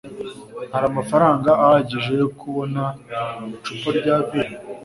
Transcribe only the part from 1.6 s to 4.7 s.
ahagije yo kubona icupa rya vino?